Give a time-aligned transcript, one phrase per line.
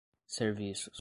[0.27, 0.89] serviços